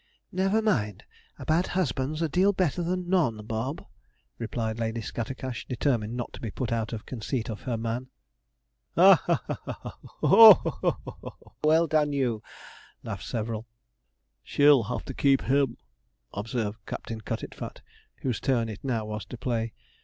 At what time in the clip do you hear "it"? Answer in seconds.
18.69-18.83